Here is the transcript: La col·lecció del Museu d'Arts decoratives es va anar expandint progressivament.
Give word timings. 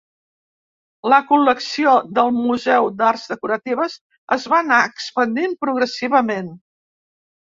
La 1.11 1.17
col·lecció 1.31 1.93
del 2.19 2.31
Museu 2.39 2.89
d'Arts 3.01 3.27
decoratives 3.33 3.99
es 4.37 4.49
va 4.55 4.63
anar 4.65 4.81
expandint 4.93 5.55
progressivament. 5.67 6.51